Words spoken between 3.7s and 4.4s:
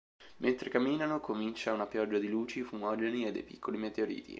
meteoriti.